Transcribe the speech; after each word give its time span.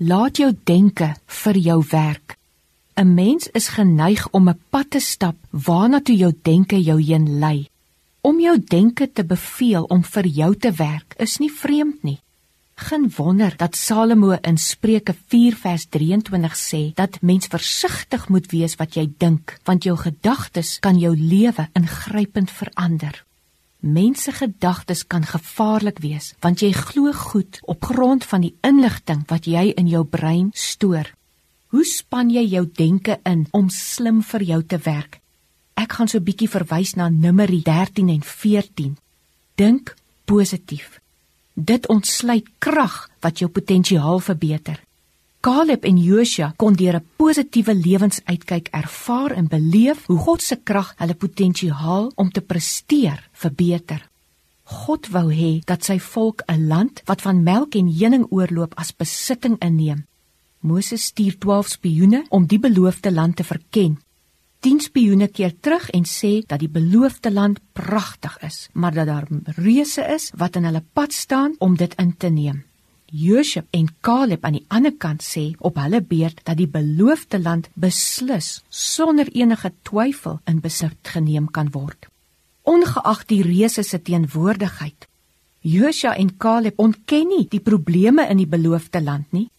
Laat 0.00 0.38
jou 0.40 0.48
denke 0.64 1.10
vir 1.44 1.56
jou 1.60 1.82
werk. 1.90 2.38
'n 2.96 3.14
Mens 3.14 3.48
is 3.52 3.68
geneig 3.68 4.28
om 4.30 4.48
'n 4.48 4.60
pad 4.70 4.90
te 4.90 5.00
stap 5.00 5.36
waarna 5.50 6.00
toe 6.00 6.16
jou 6.16 6.32
denke 6.42 6.82
jou 6.82 7.02
heen 7.02 7.38
lei. 7.38 7.68
Om 8.20 8.40
jou 8.40 8.58
denke 8.58 9.12
te 9.12 9.24
beveel 9.24 9.84
om 9.84 10.02
vir 10.04 10.26
jou 10.26 10.56
te 10.56 10.72
werk 10.72 11.14
is 11.18 11.38
nie 11.38 11.52
vreemd 11.52 12.02
nie. 12.02 12.20
Geen 12.74 13.12
wonder 13.16 13.56
dat 13.56 13.76
Salomo 13.76 14.38
in 14.40 14.58
Spreuke 14.58 15.14
4 15.26 15.56
vers 15.56 15.86
23 15.88 16.56
sê 16.56 16.94
dat 16.94 17.20
mens 17.22 17.46
versigtig 17.46 18.28
moet 18.28 18.50
wees 18.50 18.76
wat 18.76 18.94
jy 18.94 19.12
dink, 19.18 19.58
want 19.64 19.84
jou 19.84 19.96
gedagtes 19.96 20.78
kan 20.78 20.98
jou 20.98 21.16
lewe 21.16 21.68
ingrypend 21.72 22.50
verander. 22.50 23.24
Mense 23.80 24.32
gedagtes 24.32 25.06
kan 25.06 25.24
gevaarlik 25.24 26.02
wees 26.04 26.34
want 26.44 26.60
jy 26.60 26.72
glo 26.76 27.12
goed 27.16 27.60
op 27.64 27.84
grond 27.84 28.24
van 28.28 28.44
die 28.44 28.52
inligting 28.60 29.22
wat 29.32 29.48
jy 29.48 29.70
in 29.72 29.88
jou 29.88 30.04
brein 30.04 30.50
stoor. 30.52 31.08
Hoe 31.72 31.84
span 31.84 32.28
jy 32.30 32.44
jou 32.44 32.66
denke 32.66 33.20
in 33.24 33.46
om 33.56 33.70
slim 33.72 34.20
vir 34.22 34.42
jou 34.42 34.62
te 34.62 34.78
werk? 34.84 35.20
Ek 35.74 35.92
gaan 35.92 36.08
so 36.08 36.18
'n 36.18 36.24
bietjie 36.24 36.48
verwys 36.48 36.94
na 36.94 37.08
Numeri 37.08 37.62
13 37.62 38.08
en 38.08 38.22
14. 38.22 38.96
Dink 39.54 39.94
positief. 40.24 41.00
Dit 41.54 41.88
ontsluit 41.88 42.46
krag 42.58 43.08
wat 43.20 43.38
jou 43.38 43.50
potensiaal 43.50 44.20
verbeter. 44.20 44.80
Caleb 45.40 45.86
en 45.88 45.96
Joshua 45.96 46.52
kon 46.60 46.74
deur 46.76 46.96
'n 46.96 47.06
positiewe 47.16 47.74
lewensuitkyk 47.74 48.68
ervaar 48.76 49.30
en 49.32 49.48
beleef 49.48 50.06
hoe 50.06 50.18
God 50.18 50.42
se 50.42 50.56
krag 50.56 50.94
hulle 50.96 51.14
potensiaal 51.14 52.12
om 52.14 52.30
te 52.30 52.40
presteer 52.40 53.28
verbeter. 53.32 54.10
God 54.62 55.08
wou 55.08 55.32
hê 55.32 55.60
dat 55.64 55.84
sy 55.84 55.98
volk 55.98 56.42
'n 56.46 56.66
land 56.66 57.02
wat 57.06 57.22
van 57.22 57.42
melk 57.42 57.74
en 57.74 57.88
honing 57.88 58.26
oorloop 58.30 58.74
as 58.74 58.92
besitting 58.96 59.56
inneem. 59.58 60.04
Moses 60.60 61.04
stuur 61.04 61.38
12 61.38 61.68
spioene 61.68 62.24
om 62.28 62.46
die 62.46 62.58
beloofde 62.58 63.12
land 63.12 63.36
te 63.36 63.44
verken. 63.44 63.98
10 64.60 64.80
spioene 64.80 65.28
keer 65.28 65.54
terug 65.60 65.90
en 65.90 66.04
sê 66.04 66.44
dat 66.46 66.58
die 66.58 66.68
beloofde 66.68 67.30
land 67.30 67.60
pragtig 67.72 68.38
is, 68.42 68.68
maar 68.72 68.94
dat 68.94 69.06
daar 69.06 69.26
reuse 69.44 70.02
is 70.14 70.32
wat 70.36 70.56
in 70.56 70.64
hulle 70.64 70.84
pad 70.92 71.12
staan 71.12 71.54
om 71.58 71.76
dit 71.76 71.94
in 71.94 72.16
te 72.16 72.28
neem. 72.28 72.69
Joshua 73.10 73.64
en 73.70 73.88
Caleb 74.00 74.44
aan 74.44 74.56
die 74.58 74.64
ander 74.68 74.94
kant 74.98 75.22
sê 75.26 75.50
op 75.58 75.78
hulle 75.82 76.00
beurt 76.00 76.40
dat 76.44 76.56
die 76.58 76.68
beloofde 76.70 77.40
land 77.42 77.68
beslis 77.74 78.60
sonder 78.68 79.28
enige 79.34 79.72
twyfel 79.82 80.38
in 80.46 80.60
besit 80.62 81.12
geneem 81.14 81.50
kan 81.50 81.72
word. 81.74 82.06
Ongeag 82.62 83.24
die 83.26 83.42
reuse 83.42 83.82
se 83.82 83.98
teenwoordigheid, 84.02 85.08
Joshua 85.60 86.14
en 86.16 86.36
Caleb 86.38 86.78
ontken 86.78 87.26
nie 87.28 87.46
die 87.50 87.60
probleme 87.60 88.24
in 88.30 88.38
die 88.40 88.48
beloofde 88.48 89.02
land 89.02 89.32
nie, 89.32 89.50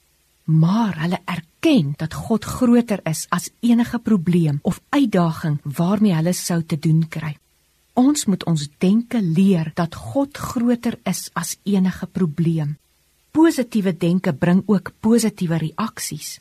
maar 0.45 0.97
hulle 1.03 1.19
erken 1.25 1.93
dat 1.97 2.13
God 2.13 2.45
groter 2.45 3.03
is 3.05 3.27
as 3.29 3.51
enige 3.59 3.99
probleem 3.99 4.59
of 4.63 4.81
uitdaging 4.89 5.59
waarmee 5.63 6.15
hulle 6.15 6.33
sou 6.33 6.63
te 6.63 6.79
doen 6.79 7.03
kry. 7.07 7.35
Ons 7.93 8.25
moet 8.25 8.43
ons 8.49 8.69
denke 8.79 9.21
leer 9.21 9.71
dat 9.75 9.95
God 9.95 10.37
groter 10.37 10.97
is 11.05 11.29
as 11.33 11.57
enige 11.63 12.07
probleem. 12.07 12.77
Positiewe 13.31 13.93
denke 13.97 14.33
bring 14.33 14.63
ook 14.67 14.91
positiewe 14.99 15.57
reaksies. 15.57 16.39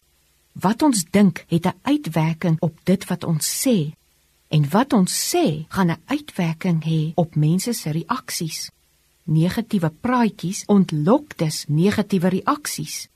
Wat 0.59 0.83
ons 0.83 1.05
dink, 1.11 1.45
het 1.49 1.67
'n 1.67 1.79
uitwerking 1.83 2.57
op 2.61 2.79
dit 2.85 3.07
wat 3.07 3.25
ons 3.25 3.47
sê. 3.63 3.95
En 4.49 4.69
wat 4.71 4.93
ons 4.93 5.13
sê, 5.35 5.65
gaan 5.69 5.91
'n 5.91 6.03
uitwerking 6.07 6.85
hê 6.85 7.13
op 7.15 7.35
mense 7.35 7.73
se 7.73 7.91
reaksies. 7.91 8.71
Negatiewe 9.23 9.91
praatjies 10.01 10.65
ontlok 10.67 11.39
dus 11.39 11.65
negatiewe 11.69 12.29
reaksies. 12.29 13.09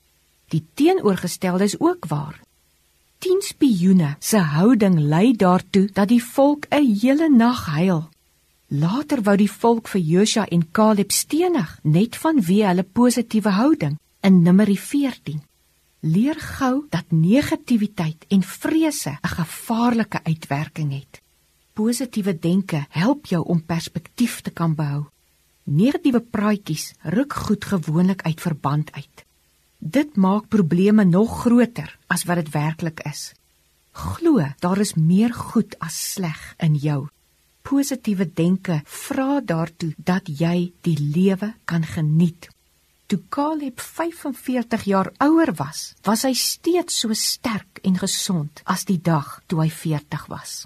Die 0.47 0.65
teenoorgestelde 0.73 1.63
is 1.63 1.79
ook 1.79 2.05
waar. 2.05 2.39
10 3.17 3.41
spioene 3.41 4.15
se 4.19 4.37
houding 4.37 4.99
lei 4.99 5.35
daartoe 5.35 5.89
dat 5.93 6.07
die 6.07 6.23
volk 6.23 6.65
'n 6.69 6.97
hele 7.01 7.29
nag 7.29 7.65
huil. 7.65 8.09
Later 8.67 9.21
wou 9.21 9.35
die 9.37 9.51
volk 9.51 9.91
vir 9.91 10.01
Josua 10.01 10.45
en 10.49 10.63
Caleb 10.73 11.11
stenig 11.13 11.69
net 11.85 12.15
vanweë 12.17 12.71
hulle 12.71 12.85
positiewe 12.97 13.51
houding 13.53 13.99
in 14.25 14.39
Numeri 14.41 14.77
14. 14.77 15.43
Leer 16.01 16.39
gou 16.41 16.87
dat 16.89 17.11
negativiteit 17.13 18.25
en 18.29 18.41
vrese 18.41 19.19
'n 19.21 19.35
gevaarlike 19.37 20.23
uitwerking 20.23 20.91
het. 20.91 21.21
Positiewe 21.73 22.33
denke 22.39 22.85
help 22.89 23.25
jou 23.25 23.43
om 23.45 23.61
perspektief 23.65 24.41
te 24.41 24.51
kan 24.51 24.75
behou. 24.75 25.05
Negatiewe 25.63 26.19
praatjies 26.19 26.93
ruk 27.03 27.33
goed 27.33 27.65
gewoonlik 27.65 28.21
uit 28.21 28.41
verband 28.41 28.91
uit. 28.91 29.25
Dit 29.77 30.15
maak 30.15 30.47
probleme 30.47 31.03
nog 31.03 31.41
groter 31.41 31.97
as 32.07 32.23
wat 32.23 32.35
dit 32.35 32.49
werklik 32.49 32.99
is. 32.99 33.33
Glo, 33.91 34.41
daar 34.59 34.79
is 34.79 34.93
meer 34.93 35.33
goed 35.33 35.79
as 35.79 36.13
sleg 36.13 36.55
in 36.57 36.75
jou. 36.75 37.07
Positiewe 37.65 38.27
denke 38.29 38.81
vra 38.85 39.39
daartoe 39.41 39.93
dat 39.97 40.27
jy 40.29 40.71
die 40.85 40.97
lewe 40.99 41.53
kan 41.65 41.83
geniet. 41.83 42.49
Toe 43.09 43.19
Caleb 43.29 43.81
45 43.81 44.85
jaar 44.89 45.09
ouer 45.21 45.51
was, 45.57 45.93
was 46.05 46.25
hy 46.25 46.33
steeds 46.37 46.99
so 47.01 47.13
sterk 47.13 47.81
en 47.85 47.97
gesond 48.01 48.61
as 48.65 48.85
die 48.85 48.99
dag 49.01 49.39
toe 49.49 49.63
hy 49.63 49.69
40 49.69 50.29
was. 50.29 50.65